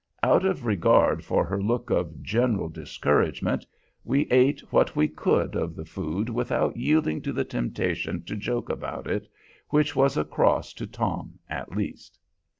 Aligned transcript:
Out 0.23 0.43
of 0.43 0.65
regard 0.65 1.23
for 1.23 1.45
her 1.45 1.61
look 1.61 1.91
of 1.91 2.23
general 2.23 2.69
discouragement 2.69 3.67
we 4.03 4.21
ate 4.31 4.59
what 4.73 4.95
we 4.95 5.07
could 5.07 5.53
of 5.55 5.75
the 5.75 5.85
food 5.85 6.27
without 6.27 6.75
yielding 6.75 7.21
to 7.21 7.31
the 7.31 7.45
temptation 7.45 8.23
to 8.23 8.35
joke 8.35 8.71
about 8.71 9.05
it, 9.05 9.27
which 9.69 9.95
was 9.95 10.17
a 10.17 10.25
cross 10.25 10.73
to 10.73 10.87
Tom 10.87 11.37
at 11.51 11.75
least. 11.77 12.17